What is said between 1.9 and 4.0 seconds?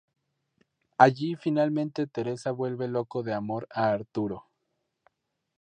Teresa vuelve loco de amor a